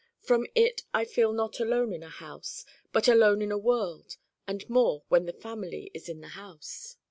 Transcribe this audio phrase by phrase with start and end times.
[0.19, 4.67] From it I feel not alone in a house but alone in a world: and
[4.67, 6.97] more when the family is in the house.